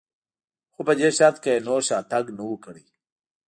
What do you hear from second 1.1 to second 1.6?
شرط که